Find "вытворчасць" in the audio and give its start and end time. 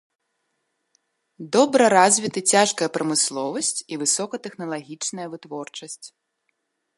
5.35-6.07